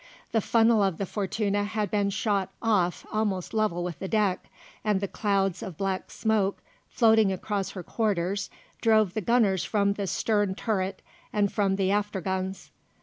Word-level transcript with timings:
The 0.31 0.41
funnel 0.41 0.81
of 0.81 0.97
the 0.97 1.05
Fortuna 1.05 1.63
had 1.63 1.91
been 1.91 2.09
shot 2.09 2.49
off 2.59 3.05
almost 3.13 3.53
level 3.53 3.83
with 3.83 3.99
the 3.99 4.07
deck, 4.07 4.49
and 4.83 4.99
the 4.99 5.07
clouds 5.07 5.61
of 5.61 5.77
black 5.77 6.09
smoke 6.09 6.63
floating 6.89 7.31
across 7.31 7.69
her 7.73 7.83
quarters 7.83 8.49
drove 8.81 9.13
the 9.13 9.21
gunners 9.21 9.63
from 9.63 9.93
the 9.93 10.07
stern 10.07 10.55
turret 10.55 11.03
and 11.31 11.51
from 11.53 11.75
the 11.75 11.91
after 11.91 12.19
guns. 12.19 12.71